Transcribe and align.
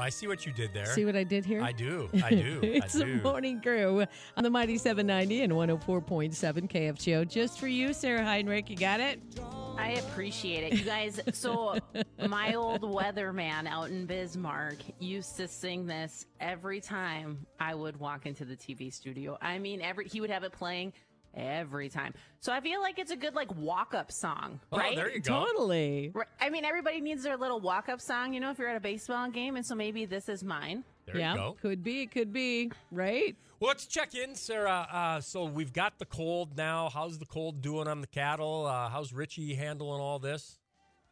I 0.00 0.08
see 0.08 0.26
what 0.26 0.46
you 0.46 0.52
did 0.52 0.72
there. 0.74 0.86
See 0.86 1.04
what 1.04 1.16
I 1.16 1.24
did 1.24 1.44
here? 1.44 1.62
I 1.62 1.72
do. 1.72 2.08
I 2.24 2.30
do. 2.30 2.60
it's 2.62 2.96
I 2.96 3.00
the 3.00 3.06
morning 3.22 3.60
crew 3.60 4.04
on 4.36 4.44
the 4.44 4.50
Mighty 4.50 4.78
790 4.78 5.42
and 5.42 5.52
104.7 5.52 6.70
KFGO. 6.70 7.28
Just 7.28 7.58
for 7.58 7.68
you, 7.68 7.92
Sarah 7.92 8.24
Heinrich. 8.24 8.70
You 8.70 8.76
got 8.76 9.00
it? 9.00 9.20
I 9.76 9.92
appreciate 9.92 10.72
it. 10.72 10.78
You 10.78 10.84
guys, 10.84 11.20
so 11.32 11.78
my 12.28 12.54
old 12.54 12.82
weatherman 12.82 13.66
out 13.66 13.90
in 13.90 14.06
Bismarck 14.06 14.78
used 14.98 15.36
to 15.36 15.48
sing 15.48 15.86
this 15.86 16.26
every 16.40 16.80
time 16.80 17.46
I 17.58 17.74
would 17.74 17.98
walk 17.98 18.26
into 18.26 18.44
the 18.44 18.56
TV 18.56 18.92
studio. 18.92 19.38
I 19.40 19.58
mean, 19.58 19.80
every 19.80 20.06
he 20.06 20.20
would 20.20 20.30
have 20.30 20.44
it 20.44 20.52
playing 20.52 20.92
every 21.34 21.88
time. 21.88 22.14
So 22.40 22.52
I 22.52 22.60
feel 22.60 22.80
like 22.80 22.98
it's 22.98 23.10
a 23.10 23.16
good 23.16 23.34
like 23.34 23.54
walk 23.56 23.94
up 23.94 24.10
song, 24.12 24.60
Oh, 24.72 24.78
right? 24.78 24.96
there 24.96 25.10
you 25.10 25.20
go. 25.20 25.44
Totally. 25.46 26.10
Right. 26.14 26.26
I 26.40 26.50
mean, 26.50 26.64
everybody 26.64 27.00
needs 27.00 27.22
their 27.22 27.36
little 27.36 27.60
walk 27.60 27.88
up 27.88 28.00
song, 28.00 28.32
you 28.34 28.40
know, 28.40 28.50
if 28.50 28.58
you're 28.58 28.68
at 28.68 28.76
a 28.76 28.80
baseball 28.80 29.28
game, 29.30 29.56
and 29.56 29.64
so 29.64 29.74
maybe 29.74 30.04
this 30.06 30.28
is 30.28 30.42
mine. 30.44 30.84
There 31.06 31.18
yeah, 31.18 31.32
you 31.32 31.38
go. 31.38 31.56
could 31.60 31.82
be, 31.82 32.06
could 32.06 32.32
be, 32.32 32.70
right? 32.92 33.34
Well, 33.58 33.68
let's 33.68 33.86
check 33.86 34.14
in, 34.14 34.34
Sarah. 34.34 34.86
Uh, 34.90 35.20
so 35.20 35.44
we've 35.44 35.72
got 35.72 35.98
the 35.98 36.06
cold 36.06 36.56
now. 36.56 36.88
How's 36.88 37.18
the 37.18 37.26
cold 37.26 37.60
doing 37.60 37.88
on 37.88 38.00
the 38.00 38.06
cattle? 38.06 38.64
Uh, 38.66 38.88
how's 38.88 39.12
Richie 39.12 39.54
handling 39.54 40.00
all 40.00 40.18
this? 40.18 40.59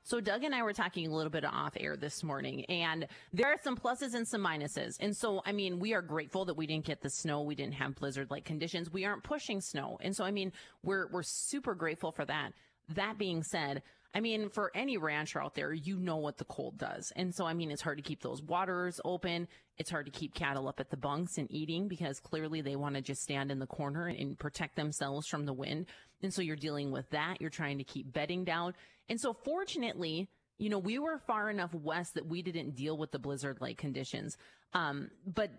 So 0.08 0.22
Doug 0.22 0.42
and 0.42 0.54
I 0.54 0.62
were 0.62 0.72
talking 0.72 1.06
a 1.06 1.14
little 1.14 1.30
bit 1.30 1.44
off 1.44 1.74
air 1.78 1.94
this 1.94 2.24
morning 2.24 2.64
and 2.70 3.06
there 3.34 3.46
are 3.46 3.58
some 3.62 3.76
pluses 3.76 4.14
and 4.14 4.26
some 4.26 4.42
minuses. 4.42 4.96
And 5.00 5.14
so, 5.14 5.42
I 5.44 5.52
mean, 5.52 5.80
we 5.80 5.92
are 5.92 6.00
grateful 6.00 6.46
that 6.46 6.56
we 6.56 6.66
didn't 6.66 6.86
get 6.86 7.02
the 7.02 7.10
snow. 7.10 7.42
We 7.42 7.54
didn't 7.54 7.74
have 7.74 7.94
blizzard 7.94 8.30
like 8.30 8.46
conditions. 8.46 8.90
We 8.90 9.04
aren't 9.04 9.22
pushing 9.22 9.60
snow. 9.60 9.98
And 10.00 10.16
so, 10.16 10.24
I 10.24 10.30
mean, 10.30 10.50
we're, 10.82 11.08
we're 11.08 11.22
super 11.22 11.74
grateful 11.74 12.10
for 12.10 12.24
that. 12.24 12.52
That 12.94 13.18
being 13.18 13.42
said, 13.42 13.82
I 14.14 14.20
mean, 14.20 14.48
for 14.48 14.72
any 14.74 14.96
rancher 14.96 15.40
out 15.42 15.54
there, 15.54 15.72
you 15.72 15.98
know 15.98 16.16
what 16.16 16.38
the 16.38 16.44
cold 16.44 16.78
does. 16.78 17.12
And 17.14 17.34
so, 17.34 17.44
I 17.44 17.52
mean, 17.52 17.70
it's 17.70 17.82
hard 17.82 17.98
to 17.98 18.02
keep 18.02 18.22
those 18.22 18.42
waters 18.42 19.00
open. 19.04 19.48
It's 19.76 19.90
hard 19.90 20.06
to 20.06 20.12
keep 20.12 20.34
cattle 20.34 20.66
up 20.66 20.80
at 20.80 20.90
the 20.90 20.96
bunks 20.96 21.36
and 21.36 21.50
eating 21.52 21.88
because 21.88 22.18
clearly 22.18 22.62
they 22.62 22.74
want 22.74 22.94
to 22.94 23.02
just 23.02 23.22
stand 23.22 23.50
in 23.50 23.58
the 23.58 23.66
corner 23.66 24.06
and 24.06 24.38
protect 24.38 24.76
themselves 24.76 25.26
from 25.26 25.44
the 25.44 25.52
wind. 25.52 25.86
And 26.22 26.32
so 26.32 26.40
you're 26.40 26.56
dealing 26.56 26.90
with 26.90 27.08
that. 27.10 27.40
You're 27.40 27.50
trying 27.50 27.78
to 27.78 27.84
keep 27.84 28.12
bedding 28.12 28.44
down. 28.44 28.74
And 29.10 29.20
so 29.20 29.34
fortunately, 29.44 30.28
you 30.56 30.70
know, 30.70 30.78
we 30.78 30.98
were 30.98 31.18
far 31.18 31.50
enough 31.50 31.72
west 31.74 32.14
that 32.14 32.26
we 32.26 32.42
didn't 32.42 32.76
deal 32.76 32.96
with 32.96 33.12
the 33.12 33.18
blizzard 33.18 33.58
like 33.60 33.76
conditions. 33.76 34.36
Um, 34.72 35.10
but 35.26 35.50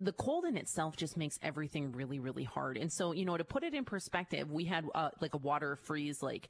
the 0.00 0.12
cold 0.12 0.44
in 0.44 0.56
itself 0.56 0.96
just 0.96 1.16
makes 1.16 1.38
everything 1.42 1.92
really, 1.92 2.20
really 2.20 2.44
hard. 2.44 2.76
And 2.76 2.92
so, 2.92 3.12
you 3.12 3.24
know, 3.24 3.36
to 3.36 3.44
put 3.44 3.64
it 3.64 3.74
in 3.74 3.84
perspective, 3.84 4.50
we 4.50 4.64
had 4.64 4.84
uh, 4.94 5.10
like 5.20 5.34
a 5.34 5.38
water 5.38 5.76
freeze 5.76 6.22
like 6.22 6.48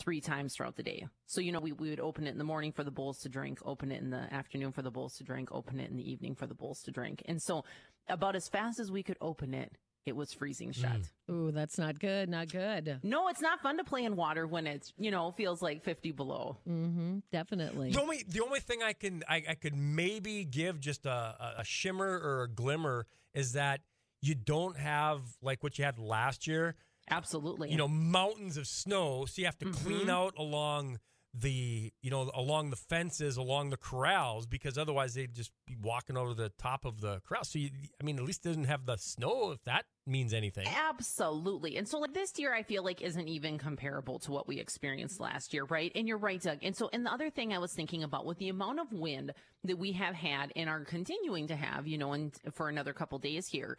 three 0.00 0.20
times 0.20 0.54
throughout 0.54 0.74
the 0.76 0.82
day. 0.82 1.06
So, 1.26 1.40
you 1.40 1.52
know, 1.52 1.60
we, 1.60 1.72
we 1.72 1.90
would 1.90 2.00
open 2.00 2.26
it 2.26 2.30
in 2.30 2.38
the 2.38 2.44
morning 2.44 2.72
for 2.72 2.82
the 2.82 2.90
bulls 2.90 3.18
to 3.20 3.28
drink, 3.28 3.60
open 3.64 3.92
it 3.92 4.00
in 4.02 4.10
the 4.10 4.32
afternoon 4.32 4.72
for 4.72 4.82
the 4.82 4.90
bulls 4.90 5.16
to 5.18 5.24
drink, 5.24 5.50
open 5.52 5.78
it 5.78 5.90
in 5.90 5.96
the 5.96 6.10
evening 6.10 6.34
for 6.34 6.46
the 6.46 6.54
bulls 6.54 6.82
to 6.82 6.90
drink. 6.90 7.22
And 7.26 7.40
so, 7.40 7.64
about 8.08 8.34
as 8.34 8.48
fast 8.48 8.80
as 8.80 8.90
we 8.90 9.02
could 9.04 9.18
open 9.20 9.54
it, 9.54 9.72
it 10.06 10.16
was 10.16 10.32
freezing 10.32 10.72
shut. 10.72 11.02
Ooh, 11.30 11.50
that's 11.52 11.78
not 11.78 12.00
good. 12.00 12.28
Not 12.28 12.50
good. 12.50 13.00
No, 13.02 13.28
it's 13.28 13.42
not 13.42 13.60
fun 13.60 13.76
to 13.76 13.84
play 13.84 14.04
in 14.04 14.16
water 14.16 14.46
when 14.46 14.66
it's, 14.66 14.92
you 14.96 15.10
know, 15.10 15.30
feels 15.32 15.60
like 15.60 15.84
50 15.84 16.12
below. 16.12 16.56
Mm-hmm. 16.68 17.18
Definitely. 17.30 17.92
The 17.92 18.00
only 18.00 18.24
the 18.26 18.40
only 18.42 18.60
thing 18.60 18.82
I 18.82 18.94
can 18.94 19.22
I, 19.28 19.44
I 19.50 19.54
could 19.54 19.76
maybe 19.76 20.44
give 20.44 20.80
just 20.80 21.04
a, 21.04 21.10
a- 21.10 21.54
a 21.58 21.64
shimmer 21.64 22.18
or 22.18 22.44
a 22.44 22.48
glimmer 22.48 23.06
is 23.34 23.52
that 23.52 23.82
you 24.22 24.34
don't 24.34 24.76
have 24.78 25.20
like 25.42 25.62
what 25.62 25.78
you 25.78 25.84
had 25.84 25.98
last 25.98 26.46
year. 26.46 26.76
Absolutely. 27.10 27.70
You 27.70 27.76
know, 27.76 27.88
mountains 27.88 28.56
of 28.56 28.66
snow, 28.66 29.24
so 29.26 29.40
you 29.40 29.46
have 29.46 29.58
to 29.58 29.66
clean 29.66 30.00
Mm-hmm. 30.00 30.10
out 30.10 30.34
along 30.38 30.98
the 31.32 31.92
you 32.02 32.10
know 32.10 32.28
along 32.34 32.70
the 32.70 32.76
fences 32.76 33.36
along 33.36 33.70
the 33.70 33.76
corrals 33.76 34.48
because 34.48 34.76
otherwise 34.76 35.14
they'd 35.14 35.32
just 35.32 35.52
be 35.64 35.76
walking 35.80 36.16
over 36.16 36.34
the 36.34 36.48
top 36.58 36.84
of 36.84 37.00
the 37.00 37.20
corral. 37.24 37.44
So 37.44 37.60
you, 37.60 37.70
I 38.00 38.04
mean, 38.04 38.18
at 38.18 38.24
least 38.24 38.44
it 38.44 38.48
doesn't 38.48 38.64
have 38.64 38.84
the 38.84 38.96
snow 38.96 39.52
if 39.52 39.62
that 39.62 39.84
means 40.06 40.34
anything. 40.34 40.66
Absolutely. 40.66 41.76
And 41.76 41.86
so 41.86 41.98
like 42.00 42.14
this 42.14 42.36
year 42.36 42.52
I 42.52 42.64
feel 42.64 42.82
like 42.82 43.00
isn't 43.00 43.28
even 43.28 43.58
comparable 43.58 44.18
to 44.20 44.32
what 44.32 44.48
we 44.48 44.58
experienced 44.58 45.20
last 45.20 45.54
year, 45.54 45.64
right? 45.66 45.92
And 45.94 46.08
you're 46.08 46.18
right, 46.18 46.42
Doug. 46.42 46.58
And 46.62 46.74
so 46.76 46.90
and 46.92 47.06
the 47.06 47.12
other 47.12 47.30
thing 47.30 47.52
I 47.52 47.58
was 47.58 47.72
thinking 47.72 48.02
about 48.02 48.26
with 48.26 48.38
the 48.38 48.48
amount 48.48 48.80
of 48.80 48.92
wind 48.92 49.32
that 49.64 49.78
we 49.78 49.92
have 49.92 50.16
had 50.16 50.52
and 50.56 50.68
are 50.68 50.84
continuing 50.84 51.46
to 51.46 51.54
have, 51.54 51.86
you 51.86 51.96
know, 51.98 52.12
and 52.12 52.32
for 52.54 52.68
another 52.68 52.92
couple 52.92 53.18
days 53.20 53.46
here. 53.46 53.78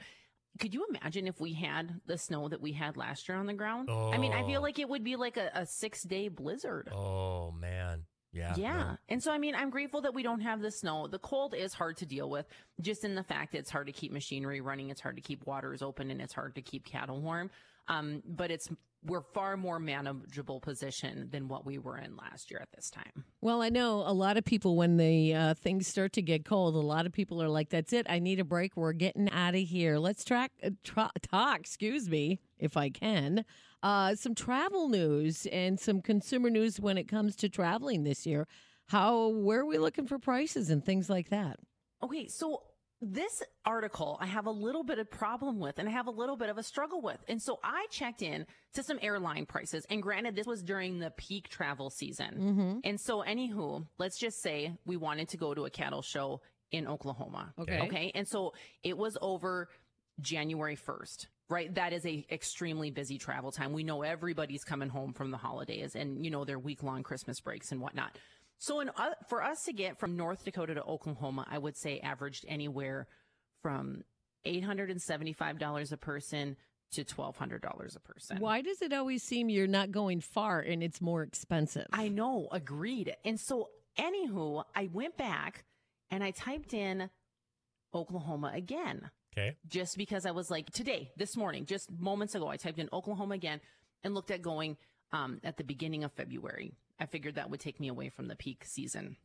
Could 0.62 0.74
you 0.76 0.86
imagine 0.90 1.28
if 1.28 1.40
we 1.42 1.54
had 1.54 2.00
the 2.06 2.18
snow 2.18 2.48
that 2.48 2.62
we 2.62 2.72
had 2.72 2.96
last 2.96 3.28
year 3.28 3.38
on 3.38 3.48
the 3.48 3.54
ground? 3.54 3.90
I 3.90 4.18
mean, 4.20 4.32
I 4.32 4.46
feel 4.46 4.60
Oh. 4.60 4.64
like 4.64 4.78
it 4.78 4.88
would 4.88 5.04
be 5.04 5.16
like 5.16 5.36
a, 5.36 5.50
a 5.56 5.66
six 5.66 6.04
day 6.04 6.28
blizzard. 6.30 6.88
Oh 6.94 7.52
man, 7.52 8.04
yeah, 8.34 8.56
Yeah. 8.58 8.74
no. 8.78 8.98
And 9.10 9.22
so, 9.24 9.32
I 9.32 9.38
mean, 9.38 9.56
I'm 9.56 9.70
grateful 9.70 10.02
that 10.02 10.14
we 10.14 10.24
don't 10.24 10.42
have 10.42 10.62
the 10.62 10.72
snow. 10.72 11.08
The 11.08 11.20
cold 11.20 11.54
is 11.54 11.74
hard 11.74 11.98
to 11.98 12.06
deal 12.06 12.30
with, 12.30 12.46
just 12.80 13.04
in 13.04 13.16
the 13.16 13.24
fact 13.24 13.52
that 13.52 13.60
it's 13.60 13.70
hard 13.70 13.88
to 13.88 13.94
keep 13.94 14.12
machinery 14.12 14.62
running, 14.62 14.90
it's 14.90 15.02
hard 15.02 15.16
to 15.18 15.22
keep 15.22 15.46
waters 15.46 15.82
open, 15.82 16.12
and 16.12 16.22
it's 16.22 16.34
hard 16.34 16.56
to 16.56 16.62
keep 16.62 16.86
cattle 16.86 17.20
warm. 17.22 17.50
Um, 17.88 18.22
but 18.26 18.52
it's, 18.52 18.70
we're 19.04 19.24
far 19.34 19.58
more 19.58 19.80
manageable 19.80 20.60
position 20.60 21.28
than 21.32 21.48
what 21.48 21.66
we 21.66 21.80
were 21.80 21.98
in 21.98 22.16
last 22.16 22.52
year 22.52 22.60
at 22.62 22.72
this 22.74 22.90
time. 22.92 23.26
Well, 23.42 23.62
I 23.64 23.70
know 23.70 24.04
a 24.06 24.14
lot 24.14 24.38
of 24.38 24.46
people 24.46 24.76
when 24.76 24.98
the 24.98 25.34
uh, 25.34 25.54
things 25.56 25.88
start 25.88 26.14
to 26.14 26.22
get 26.22 26.46
cold, 26.46 26.76
a 26.76 26.80
lot 26.80 27.08
of 27.08 27.12
people 27.12 27.42
are 27.42 27.50
like, 27.50 27.70
"That's 27.70 27.92
it. 27.94 28.06
I 28.08 28.20
need 28.20 28.40
a 28.40 28.44
break. 28.46 28.78
We're 28.78 28.94
getting 28.94 29.30
out 29.32 29.56
of 29.56 29.62
here. 29.62 29.98
Let's 29.98 30.24
track 30.24 30.52
uh, 30.64 30.70
tra- 30.84 31.12
talk. 31.24 31.62
Excuse 31.62 32.08
me, 32.08 32.40
if 32.60 32.78
I 32.78 32.90
can. 32.90 33.44
Uh, 33.84 34.16
some 34.16 34.36
travel 34.36 34.90
news 34.90 35.48
and 35.48 35.80
some 35.80 36.02
consumer 36.02 36.50
news 36.50 36.80
when 36.80 36.98
it 36.98 37.08
comes 37.08 37.36
to 37.36 37.50
traveling 37.50 38.04
this 38.04 38.26
year. 38.26 38.48
How 38.88 39.30
where 39.30 39.62
are 39.62 39.66
we 39.66 39.78
looking 39.78 40.06
for 40.06 40.20
prices 40.20 40.70
and 40.70 40.84
things 40.84 41.10
like 41.10 41.30
that? 41.30 41.60
Okay, 42.04 42.28
so 42.28 42.64
this 43.02 43.42
article 43.66 44.18
I 44.22 44.28
have 44.28 44.46
a 44.46 44.52
little 44.52 44.84
bit 44.84 45.00
of 45.00 45.10
problem 45.10 45.60
with 45.60 45.80
and 45.80 45.90
I 45.90 45.92
have 45.92 46.06
a 46.08 46.12
little 46.12 46.36
bit 46.36 46.50
of 46.50 46.58
a 46.58 46.64
struggle 46.64 47.02
with. 47.02 47.18
And 47.28 47.42
so 47.42 47.60
I 47.64 47.88
checked 47.90 48.22
in 48.22 48.46
to 48.74 48.84
some 48.84 49.00
airline 49.02 49.46
prices. 49.46 49.86
And 49.90 50.04
granted, 50.04 50.36
this 50.36 50.46
was 50.46 50.62
during 50.62 51.00
the 51.00 51.12
peak 51.12 51.50
travel 51.50 51.90
season. 51.90 52.82
And 52.84 53.00
so, 53.00 53.24
anywho, 53.24 53.86
let's 53.98 54.20
just 54.20 54.42
say 54.42 54.74
we 54.86 54.98
wanted 54.98 55.30
to 55.30 55.38
go 55.38 55.54
to 55.54 55.66
a 55.66 55.70
cattle 55.70 56.02
show 56.02 56.42
in 56.72 56.88
Oklahoma. 56.88 57.54
Okay. 57.60 57.80
Okay. 57.82 58.12
And 58.14 58.28
so 58.28 58.54
it 58.84 58.98
was 58.98 59.18
over 59.22 59.70
January 60.20 60.76
1st. 60.76 61.28
Right. 61.52 61.76
That 61.76 61.92
is 61.92 62.06
a 62.06 62.26
extremely 62.32 62.92
busy 62.92 63.18
travel 63.18 63.52
time. 63.52 63.74
We 63.74 63.84
know 63.84 64.04
everybody's 64.04 64.64
coming 64.64 64.88
home 64.88 65.12
from 65.12 65.32
the 65.32 65.38
holidays 65.38 65.98
and, 65.98 66.24
you 66.24 66.32
know, 66.32 66.46
their 66.46 66.58
week 66.58 66.82
long 66.82 67.04
Christmas 67.04 67.42
breaks 67.42 67.74
and 67.74 67.82
whatnot. 67.82 68.18
So 68.58 68.80
in, 68.80 68.88
uh, 68.90 69.16
for 69.28 69.44
us 69.44 69.66
to 69.66 69.74
get 69.74 70.00
from 70.00 70.16
North 70.16 70.46
Dakota 70.46 70.76
to 70.76 70.84
Oklahoma, 70.84 71.46
I 71.52 71.58
would 71.58 71.76
say 71.76 72.00
averaged 72.00 72.46
anywhere 72.48 73.08
from 73.62 74.06
$875 74.46 75.92
a 75.92 75.98
person 75.98 76.56
to 76.92 77.04
$1,200 77.04 77.96
a 77.96 78.00
person. 78.00 78.40
Why 78.40 78.62
does 78.62 78.82
it 78.82 78.94
always 78.94 79.22
seem 79.22 79.50
you're 79.50 79.68
not 79.68 79.92
going 79.92 80.22
far 80.22 80.62
and 80.62 80.82
it's 80.82 81.02
more 81.02 81.22
expensive? 81.22 81.88
I 81.92 82.08
know, 82.08 82.48
agreed. 82.54 83.14
And 83.26 83.38
so, 83.38 83.72
anywho, 84.00 84.64
I 84.74 84.90
went 84.94 85.18
back 85.18 85.66
and 86.10 86.24
I 86.24 86.32
typed 86.32 86.74
in 86.74 87.10
Oklahoma 87.94 88.52
again. 88.54 89.12
Okay. 89.38 89.56
just 89.68 89.98
because 89.98 90.26
I 90.26 90.32
was 90.32 90.52
like 90.52 90.70
today, 90.72 91.12
this 91.16 91.38
morning, 91.38 91.66
just 91.66 91.90
moments 91.92 92.36
ago, 92.36 92.48
I 92.50 92.58
typed 92.58 92.80
in 92.80 92.90
Oklahoma 92.92 93.36
again 93.36 93.62
and 94.04 94.14
looked 94.14 94.32
at 94.32 94.42
going 94.42 94.76
um, 95.14 95.40
at 95.44 95.58
the 95.58 95.64
beginning 95.64 96.04
of 96.04 96.12
February. 96.12 96.74
I 97.00 97.06
figured 97.06 97.36
that 97.36 97.50
would 97.50 97.60
take 97.60 97.80
me 97.80 97.88
away 97.88 98.10
from 98.10 98.28
the 98.28 98.36
peak 98.36 98.66
season. 98.66 99.16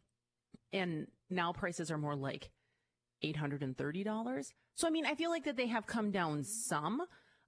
And 0.72 1.08
now 1.28 1.52
prices 1.52 1.90
are 1.90 1.98
more 1.98 2.14
like 2.14 2.50
$830. 3.24 4.52
So, 4.74 4.86
I 4.86 4.90
mean, 4.90 5.06
I 5.06 5.14
feel 5.14 5.30
like 5.30 5.44
that 5.44 5.56
they 5.56 5.66
have 5.66 5.86
come 5.86 6.10
down 6.10 6.44
some, 6.44 7.02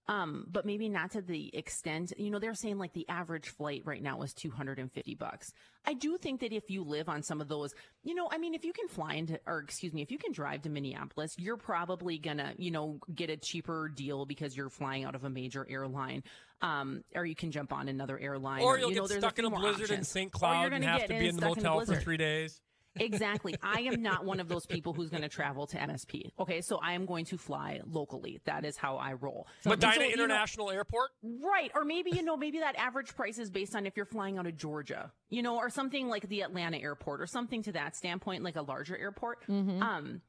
um, 0.08 0.46
but 0.50 0.64
maybe 0.64 0.88
not 0.88 1.10
to 1.12 1.20
the 1.20 1.54
extent, 1.54 2.14
you 2.16 2.30
know, 2.30 2.38
they're 2.38 2.54
saying 2.54 2.78
like 2.78 2.94
the 2.94 3.06
average 3.10 3.50
flight 3.50 3.82
right 3.84 4.02
now 4.02 4.22
is 4.22 4.32
250 4.32 5.14
bucks. 5.16 5.52
I 5.84 5.92
do 5.92 6.16
think 6.16 6.41
that 6.41 6.52
if 6.52 6.70
you 6.70 6.82
live 6.82 7.10
on 7.10 7.22
some 7.22 7.42
of 7.42 7.48
those, 7.48 7.74
you 8.02 8.14
know, 8.14 8.26
I 8.32 8.38
mean, 8.38 8.54
if 8.54 8.64
you 8.64 8.72
can 8.72 8.88
fly 8.88 9.14
into, 9.14 9.38
or 9.46 9.58
excuse 9.58 9.92
me, 9.92 10.00
if 10.00 10.10
you 10.10 10.16
can 10.16 10.32
drive 10.32 10.62
to 10.62 10.70
Minneapolis, 10.70 11.34
you're 11.37 11.58
probably 11.58 12.16
gonna, 12.16 12.55
you 12.56 12.70
know, 12.70 12.99
get 13.14 13.28
a 13.28 13.37
cheaper 13.37 13.90
deal 13.94 14.25
because 14.25 14.56
you're 14.56 14.70
flying 14.70 15.05
out 15.05 15.14
of 15.14 15.25
a 15.25 15.31
major 15.31 15.66
airline. 15.69 16.22
Um, 16.60 17.05
or 17.14 17.25
you 17.25 17.37
can 17.37 17.52
jump 17.52 17.72
on 17.72 17.88
another 17.88 18.19
airline. 18.19 18.62
Or 18.62 18.78
you'll 18.78 18.90
you 18.90 18.96
know, 18.96 19.06
get 19.06 19.19
stuck 19.19 19.38
in 19.38 19.44
a 19.44 19.50
blizzard 19.50 19.90
in. 19.90 20.05
St. 20.05 20.32
Cloud 20.32 20.72
and 20.72 20.84
have 20.84 21.02
to 21.02 21.08
be 21.08 21.28
in 21.28 21.37
the 21.37 21.46
motel 21.46 21.84
for 21.84 21.96
three 21.96 22.16
days. 22.16 22.60
Exactly. 23.00 23.56
I 23.62 23.80
am 23.82 24.02
not 24.02 24.24
one 24.24 24.40
of 24.40 24.48
those 24.48 24.66
people 24.66 24.92
who's 24.92 25.10
going 25.10 25.22
to 25.22 25.28
travel 25.28 25.66
to 25.68 25.76
MSP. 25.76 26.32
Okay, 26.38 26.60
so 26.60 26.78
I 26.82 26.92
am 26.92 27.06
going 27.06 27.24
to 27.26 27.38
fly 27.38 27.80
locally. 27.86 28.40
That 28.44 28.64
is 28.64 28.76
how 28.76 28.96
I 28.96 29.14
roll. 29.14 29.46
And 29.64 29.70
Medina 29.70 29.94
so, 29.94 30.02
you 30.02 30.16
know- 30.16 30.24
International 30.24 30.70
Airport. 30.70 31.10
Right. 31.22 31.70
Or 31.74 31.84
maybe, 31.84 32.10
you 32.10 32.22
know, 32.22 32.36
maybe 32.36 32.58
that 32.60 32.76
average 32.76 33.14
price 33.14 33.38
is 33.38 33.50
based 33.50 33.74
on 33.74 33.86
if 33.86 33.96
you're 33.96 34.06
flying 34.06 34.38
out 34.38 34.46
of 34.46 34.56
Georgia, 34.56 35.12
you 35.30 35.42
know, 35.42 35.56
or 35.56 35.70
something 35.70 36.08
like 36.08 36.28
the 36.28 36.42
Atlanta 36.42 36.78
airport 36.78 37.20
or 37.20 37.26
something 37.26 37.62
to 37.62 37.72
that 37.72 37.96
standpoint, 37.96 38.42
like 38.42 38.56
a 38.56 38.62
larger 38.62 38.96
airport. 38.96 39.46
Mm-hmm. 39.48 39.82
Um, 39.82 40.20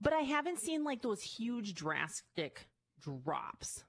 but 0.00 0.12
I 0.12 0.20
haven't 0.20 0.58
seen 0.58 0.84
like 0.84 1.02
those 1.02 1.22
huge 1.22 1.74
drastic 1.74 2.68
drops. 3.00 3.84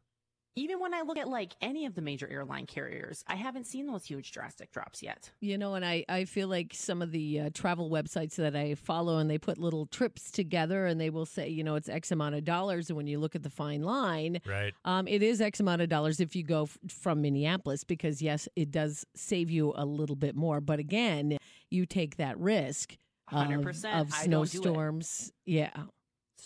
Even 0.55 0.79
when 0.79 0.93
I 0.93 1.01
look 1.01 1.17
at 1.17 1.27
like 1.27 1.53
any 1.61 1.85
of 1.85 1.95
the 1.95 2.01
major 2.01 2.27
airline 2.29 2.65
carriers, 2.65 3.23
I 3.27 3.35
haven't 3.35 3.65
seen 3.65 3.87
those 3.87 4.05
huge 4.05 4.31
drastic 4.31 4.71
drops 4.71 5.01
yet. 5.01 5.31
You 5.39 5.57
know, 5.57 5.73
and 5.75 5.83
I, 5.83 6.05
I 6.07 6.25
feel 6.25 6.47
like 6.47 6.73
some 6.73 7.01
of 7.01 7.11
the 7.11 7.39
uh, 7.39 7.49
travel 7.53 7.89
websites 7.89 8.35
that 8.35 8.55
I 8.55 8.75
follow 8.75 9.17
and 9.17 9.29
they 9.29 9.37
put 9.37 9.57
little 9.57 9.85
trips 9.87 10.29
together 10.31 10.85
and 10.85 11.01
they 11.01 11.09
will 11.09 11.25
say, 11.25 11.47
you 11.49 11.63
know, 11.63 11.75
it's 11.75 11.89
X 11.89 12.11
amount 12.11 12.35
of 12.35 12.43
dollars. 12.43 12.89
And 12.89 12.97
when 12.97 13.07
you 13.07 13.19
look 13.19 13.35
at 13.35 13.43
the 13.43 13.49
fine 13.49 13.81
line, 13.83 14.41
Right. 14.45 14.73
um, 14.85 15.07
it 15.07 15.23
is 15.23 15.41
X 15.41 15.59
amount 15.59 15.81
of 15.81 15.89
dollars 15.89 16.19
if 16.19 16.35
you 16.35 16.43
go 16.43 16.63
f- 16.63 16.77
from 16.87 17.21
Minneapolis 17.21 17.83
because, 17.83 18.21
yes, 18.21 18.47
it 18.55 18.69
does 18.71 19.05
save 19.15 19.49
you 19.49 19.73
a 19.75 19.85
little 19.85 20.15
bit 20.15 20.35
more. 20.35 20.61
But 20.61 20.79
again, 20.79 21.37
you 21.71 21.85
take 21.85 22.17
that 22.17 22.37
risk 22.37 22.95
of, 23.31 23.47
100%. 23.47 23.99
of 24.01 24.13
I 24.13 24.27
don't 24.27 24.43
do 24.51 24.59
snowstorms. 24.59 25.31
Yeah. 25.45 25.71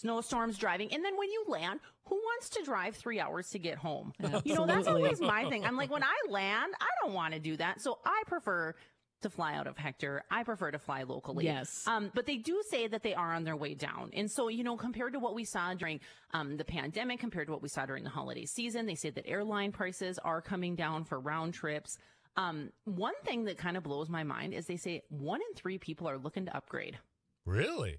Snowstorms 0.02 0.58
driving. 0.58 0.94
And 0.94 1.04
then 1.04 1.18
when 1.18 1.30
you 1.32 1.46
land, 1.48 1.80
who 2.06 2.16
wants 2.16 2.50
to 2.52 2.64
drive 2.64 2.96
three 2.96 3.20
hours 3.20 3.50
to 3.50 3.60
get 3.60 3.78
home? 3.78 4.14
You 4.44 4.56
know, 4.56 4.66
that's 4.66 4.88
always 4.88 5.20
my 5.20 5.50
thing. 5.50 5.66
I'm 5.66 5.76
like, 5.76 5.92
when 5.98 6.04
I 6.04 6.16
land, 6.30 6.74
I 6.80 6.88
don't 7.04 7.14
want 7.14 7.34
to 7.34 7.40
do 7.40 7.58
that. 7.58 7.82
So 7.82 8.00
I 8.06 8.24
prefer 8.28 8.76
to 9.22 9.30
fly 9.30 9.56
out 9.56 9.68
of 9.68 9.78
Hector. 9.78 10.24
I 10.30 10.44
prefer 10.44 10.72
to 10.72 10.80
fly 10.80 11.04
locally. 11.04 11.46
Yes. 11.46 11.84
Um, 11.88 12.12
but 12.14 12.26
they 12.26 12.38
do 12.38 12.62
say 12.70 12.88
that 12.88 13.02
they 13.04 13.16
are 13.16 13.34
on 13.34 13.44
their 13.44 13.56
way 13.56 13.74
down. 13.74 14.12
And 14.14 14.30
so, 14.30 14.48
you 14.48 14.64
know, 14.64 14.78
compared 14.78 15.14
to 15.14 15.20
what 15.20 15.34
we 15.34 15.44
saw 15.44 15.74
during 15.74 16.00
um, 16.34 16.58
the 16.58 16.66
pandemic, 16.66 17.20
compared 17.20 17.48
to 17.48 17.54
what 17.54 17.64
we 17.64 17.70
saw 17.70 17.86
during 17.86 18.04
the 18.04 18.10
holiday 18.10 18.46
season, 18.46 18.86
they 18.86 18.96
say 18.96 19.10
that 19.10 19.28
airline 19.28 19.72
prices 19.72 20.20
are 20.24 20.42
coming 20.42 20.76
down 20.76 21.04
for 21.04 21.20
round 21.20 21.54
trips. 21.54 21.98
Um, 22.36 22.70
one 22.86 23.16
thing 23.26 23.46
that 23.46 23.58
kind 23.58 23.76
of 23.76 23.84
blows 23.84 24.10
my 24.10 24.24
mind 24.24 24.54
is 24.54 24.68
they 24.68 24.78
say 24.78 25.02
one 25.10 25.42
in 25.42 25.56
three 25.56 25.80
people 25.80 26.08
are 26.08 26.20
looking 26.20 26.46
to 26.46 26.56
upgrade. 26.56 27.00
Really? 27.46 27.98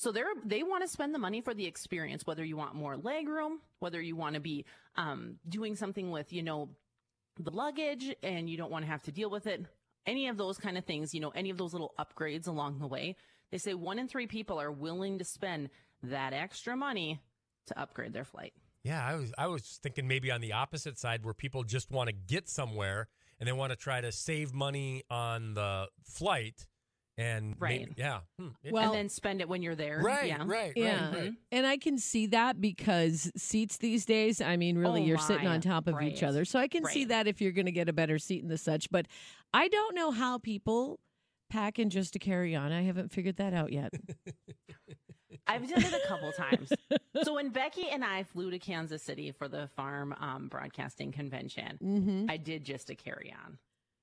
So 0.00 0.12
they're 0.12 0.32
they 0.46 0.62
want 0.62 0.82
to 0.82 0.88
spend 0.88 1.14
the 1.14 1.18
money 1.18 1.42
for 1.42 1.52
the 1.52 1.66
experience, 1.66 2.26
whether 2.26 2.42
you 2.42 2.56
want 2.56 2.74
more 2.74 2.96
leg 2.96 3.28
room, 3.28 3.60
whether 3.80 4.00
you 4.00 4.16
want 4.16 4.32
to 4.32 4.40
be 4.40 4.64
um, 4.96 5.36
doing 5.46 5.76
something 5.76 6.10
with 6.10 6.32
you 6.32 6.42
know 6.42 6.70
the 7.38 7.50
luggage 7.50 8.16
and 8.22 8.48
you 8.48 8.56
don't 8.56 8.70
want 8.70 8.82
to 8.82 8.90
have 8.90 9.02
to 9.02 9.12
deal 9.12 9.28
with 9.28 9.46
it. 9.46 9.66
Any 10.06 10.28
of 10.28 10.38
those 10.38 10.56
kind 10.56 10.78
of 10.78 10.86
things, 10.86 11.12
you 11.12 11.20
know, 11.20 11.28
any 11.34 11.50
of 11.50 11.58
those 11.58 11.74
little 11.74 11.92
upgrades 11.98 12.48
along 12.48 12.78
the 12.78 12.86
way. 12.86 13.14
They 13.50 13.58
say 13.58 13.74
one 13.74 13.98
in 13.98 14.08
three 14.08 14.26
people 14.26 14.58
are 14.58 14.72
willing 14.72 15.18
to 15.18 15.24
spend 15.24 15.68
that 16.02 16.32
extra 16.32 16.74
money 16.78 17.20
to 17.66 17.78
upgrade 17.78 18.14
their 18.14 18.24
flight. 18.24 18.54
Yeah, 18.82 19.06
I 19.06 19.16
was 19.16 19.34
I 19.36 19.48
was 19.48 19.80
thinking 19.82 20.08
maybe 20.08 20.30
on 20.30 20.40
the 20.40 20.54
opposite 20.54 20.98
side 20.98 21.26
where 21.26 21.34
people 21.34 21.62
just 21.62 21.90
want 21.90 22.08
to 22.08 22.14
get 22.14 22.48
somewhere 22.48 23.08
and 23.38 23.46
they 23.46 23.52
want 23.52 23.72
to 23.72 23.76
try 23.76 24.00
to 24.00 24.12
save 24.12 24.54
money 24.54 25.02
on 25.10 25.52
the 25.52 25.88
flight 26.02 26.66
and 27.20 27.54
Right. 27.60 27.80
maybe- 27.80 27.94
yeah. 27.96 28.20
Hmm, 28.38 28.48
Well- 28.70 28.92
and 28.92 28.94
then 28.94 29.08
spend 29.08 29.40
it 29.40 29.48
when 29.48 29.62
you're 29.62 29.74
there. 29.74 30.00
right, 30.00 30.26
Yeah. 30.28 30.42
right, 30.46 30.72
Yeah. 30.74 31.10
right, 31.10 31.14
right. 31.18 31.32
And 31.52 31.66
I 31.66 31.76
can 31.76 31.98
see 31.98 32.26
that 32.26 32.60
because 32.60 33.30
seats 33.36 33.76
these 33.76 34.04
days, 34.04 34.40
I 34.40 34.56
mean, 34.56 34.78
really, 34.78 35.02
Oh, 35.02 35.04
you're 35.04 35.18
sitting 35.18 35.46
on 35.46 35.60
top 35.60 35.86
of 35.86 36.00
each 36.02 36.22
other. 36.22 36.44
So 36.44 36.58
I 36.58 36.68
can 36.68 36.84
see 36.86 37.04
that 37.06 37.26
if 37.26 37.40
you're 37.40 37.52
going 37.52 37.66
to 37.66 37.72
get 37.72 37.88
a 37.88 37.92
better 37.92 38.18
seat 38.18 38.42
and 38.42 38.50
the 38.50 38.58
such. 38.58 38.90
But 38.90 39.06
I 39.52 39.68
don't 39.68 39.94
know 39.94 40.10
how 40.10 40.38
people 40.38 40.98
pack 41.50 41.78
in 41.78 41.90
just 41.90 42.12
to 42.12 42.18
carry 42.18 42.54
on. 42.54 42.70
I 42.72 42.82
haven't 42.82 43.12
figured 43.12 43.36
that 43.36 43.52
out 43.52 43.72
yet. 43.72 43.92
I've 45.46 45.68
done 45.68 45.82
it 45.82 45.92
a 45.92 46.08
couple 46.08 46.32
times. 46.32 46.72
So 47.24 47.34
when 47.34 47.48
Becky 47.50 47.88
and 47.90 48.04
I 48.04 48.22
flew 48.22 48.52
to 48.52 48.58
Kansas 48.60 49.02
City 49.02 49.32
for 49.32 49.48
the 49.48 49.68
farm 49.74 50.14
um, 50.20 50.46
broadcasting 50.48 51.10
convention, 51.10 51.76
hmm 51.78 52.26
I 52.30 52.36
did 52.36 52.64
just 52.64 52.88
a 52.88 52.94
carry 52.94 53.34
on. 53.44 53.58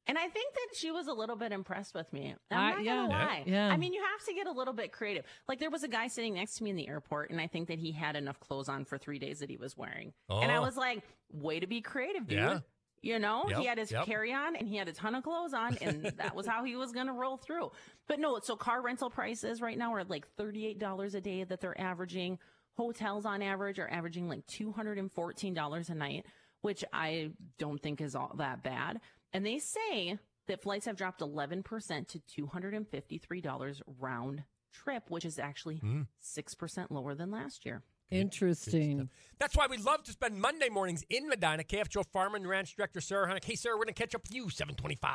And 0.07 0.17
I 0.17 0.27
think 0.27 0.53
that 0.53 0.75
she 0.75 0.89
was 0.91 1.07
a 1.07 1.13
little 1.13 1.35
bit 1.35 1.51
impressed 1.51 1.93
with 1.93 2.11
me. 2.13 2.33
I'm 2.49 2.57
I- 2.57 2.69
not 2.71 2.83
yeah. 2.83 2.95
gonna 2.95 3.09
lie. 3.09 3.43
Yeah. 3.45 3.67
I 3.67 3.77
mean, 3.77 3.93
you 3.93 4.01
have 4.01 4.25
to 4.27 4.33
get 4.33 4.47
a 4.47 4.51
little 4.51 4.73
bit 4.73 4.91
creative. 4.91 5.25
Like 5.47 5.59
there 5.59 5.69
was 5.69 5.83
a 5.83 5.87
guy 5.87 6.07
sitting 6.07 6.35
next 6.35 6.55
to 6.55 6.63
me 6.63 6.69
in 6.69 6.75
the 6.75 6.87
airport, 6.87 7.29
and 7.29 7.41
I 7.41 7.47
think 7.47 7.67
that 7.67 7.79
he 7.79 7.91
had 7.91 8.15
enough 8.15 8.39
clothes 8.39 8.69
on 8.69 8.85
for 8.85 8.97
three 8.97 9.19
days 9.19 9.39
that 9.39 9.49
he 9.49 9.57
was 9.57 9.75
wearing. 9.77 10.13
Oh. 10.29 10.39
And 10.39 10.51
I 10.51 10.57
Oh. 10.57 10.61
was 10.61 10.77
like, 10.77 11.03
"Way 11.33 11.59
to 11.59 11.67
be 11.67 11.81
creative, 11.81 12.25
dude." 12.27 12.37
Yeah. 12.39 12.59
You 13.03 13.19
know, 13.19 13.45
Yep, 13.49 13.59
he 13.59 13.65
had 13.67 13.77
his 13.77 13.91
yep. 13.91 14.05
carry 14.05 14.33
on 14.33 14.55
and 14.55 14.67
he 14.67 14.75
had 14.75 14.87
a 14.87 14.91
ton 14.93 15.13
of 15.13 15.23
clothes 15.23 15.53
on, 15.53 15.77
and 15.81 16.03
that 16.17 16.35
was 16.35 16.47
how 16.47 16.63
he 16.63 16.75
was 16.75 16.91
going 16.91 17.05
to 17.07 17.13
roll 17.13 17.37
through. 17.37 17.71
But 18.07 18.19
no, 18.19 18.39
so 18.39 18.55
car 18.55 18.81
rental 18.81 19.09
prices 19.11 19.61
right 19.61 19.77
now 19.77 19.93
are 19.93 20.03
like 20.03 20.25
$38 20.37 21.13
a 21.15 21.21
day 21.21 21.43
that 21.43 21.61
they're 21.61 21.79
averaging. 21.79 22.39
Hotels 22.75 23.25
on 23.25 23.41
average 23.41 23.77
are 23.79 23.89
averaging 23.89 24.27
like 24.27 24.45
$214 24.47 25.89
a 25.89 25.95
night, 25.95 26.25
which 26.61 26.83
I 26.91 27.31
don't 27.57 27.81
think 27.81 28.01
is 28.01 28.15
all 28.15 28.33
that 28.37 28.63
bad. 28.63 28.99
And 29.33 29.45
they 29.45 29.59
say 29.59 30.17
that 30.47 30.61
flights 30.61 30.85
have 30.85 30.95
dropped 30.95 31.21
11% 31.21 32.07
to 32.07 32.19
$253 32.19 33.81
round 33.99 34.43
trip, 34.71 35.09
which 35.09 35.25
is 35.25 35.39
actually 35.39 35.79
Mm. 35.79 36.07
6% 36.21 36.91
lower 36.91 37.15
than 37.15 37.31
last 37.31 37.65
year. 37.65 37.83
Interesting. 38.09 39.09
That's 39.37 39.55
why 39.57 39.67
we 39.67 39.77
love 39.77 40.03
to 40.03 40.11
spend 40.11 40.39
Monday 40.39 40.69
mornings 40.69 41.03
in 41.09 41.27
Medina. 41.27 41.63
KFGO 41.63 42.03
Farm 42.05 42.35
and 42.35 42.47
Ranch 42.47 42.75
Director 42.75 43.01
Sarah 43.01 43.25
Heinrich. 43.25 43.43
Hey, 43.43 43.55
Sarah, 43.55 43.75
we're 43.75 43.83
going 43.83 43.93
to 43.93 44.01
catch 44.01 44.15
up 44.15 44.23
with 44.23 44.33
you 44.33 44.49
725. 44.49 45.11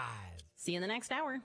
See 0.57 0.73
you 0.73 0.77
in 0.77 0.83
the 0.83 0.89
next 0.89 1.11
hour. 1.11 1.41